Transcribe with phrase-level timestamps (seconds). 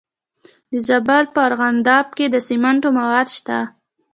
[0.71, 3.59] د زابل په ارغنداب کې د سمنټو مواد شته.